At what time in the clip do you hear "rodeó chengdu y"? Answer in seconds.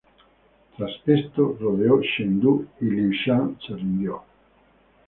1.59-2.85